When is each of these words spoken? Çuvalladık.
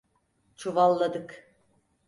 Çuvalladık. 0.55 1.53